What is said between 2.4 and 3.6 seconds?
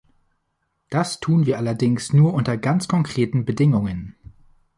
ganz konkreten